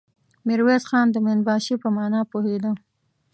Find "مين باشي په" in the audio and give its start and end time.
1.25-1.87